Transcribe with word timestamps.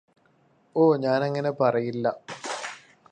ഓ 0.75 0.85
ഞാനങ്ങനെ 0.97 1.51
പറയില്ല 1.51 2.07